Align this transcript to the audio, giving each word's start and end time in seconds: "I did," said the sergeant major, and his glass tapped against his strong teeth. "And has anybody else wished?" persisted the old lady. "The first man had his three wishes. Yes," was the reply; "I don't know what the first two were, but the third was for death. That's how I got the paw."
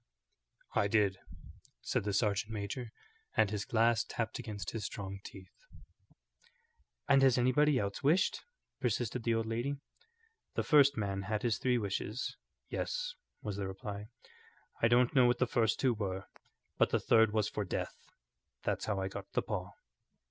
"I 0.73 0.87
did," 0.87 1.19
said 1.83 2.05
the 2.05 2.13
sergeant 2.13 2.51
major, 2.51 2.89
and 3.37 3.51
his 3.51 3.65
glass 3.65 4.03
tapped 4.03 4.39
against 4.39 4.71
his 4.71 4.83
strong 4.85 5.19
teeth. 5.23 5.53
"And 7.07 7.21
has 7.21 7.37
anybody 7.37 7.77
else 7.77 8.01
wished?" 8.01 8.41
persisted 8.79 9.21
the 9.21 9.35
old 9.35 9.45
lady. 9.45 9.75
"The 10.55 10.63
first 10.63 10.97
man 10.97 11.21
had 11.21 11.43
his 11.43 11.59
three 11.59 11.77
wishes. 11.77 12.35
Yes," 12.67 13.13
was 13.43 13.57
the 13.57 13.67
reply; 13.67 14.07
"I 14.81 14.87
don't 14.87 15.13
know 15.13 15.27
what 15.27 15.37
the 15.37 15.45
first 15.45 15.79
two 15.79 15.93
were, 15.93 16.25
but 16.79 16.89
the 16.89 16.99
third 16.99 17.31
was 17.31 17.47
for 17.47 17.63
death. 17.63 17.95
That's 18.63 18.85
how 18.85 18.99
I 18.99 19.07
got 19.07 19.31
the 19.33 19.43
paw." 19.43 19.69